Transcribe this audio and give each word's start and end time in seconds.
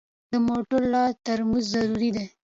د 0.31 0.33
موټر 0.47 0.81
لاس 0.93 1.13
ترمز 1.25 1.63
ضروري 1.73 2.09
دی. 2.15 2.25